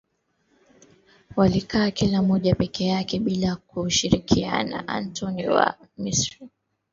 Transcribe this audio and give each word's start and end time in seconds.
walikaa 1.35 1.91
kila 1.91 2.21
mmoja 2.21 2.55
peke 2.55 2.85
yake 2.85 3.19
bila 3.19 3.55
kushirikiana 3.55 4.87
Antoni 4.87 5.47
wa 5.47 5.77
Misri 5.97 6.49